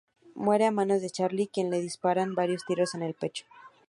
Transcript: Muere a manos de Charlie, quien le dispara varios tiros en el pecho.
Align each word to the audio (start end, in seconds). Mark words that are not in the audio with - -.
Muere 0.33 0.65
a 0.65 0.71
manos 0.71 1.03
de 1.03 1.11
Charlie, 1.11 1.45
quien 1.47 1.69
le 1.69 1.79
dispara 1.79 2.25
varios 2.27 2.65
tiros 2.65 2.95
en 2.95 3.03
el 3.03 3.13
pecho. 3.13 3.45